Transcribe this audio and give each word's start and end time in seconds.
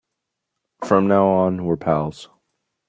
From 0.83 1.07
now 1.07 1.27
on 1.27 1.63
we're 1.65 1.77
pals. 1.77 2.27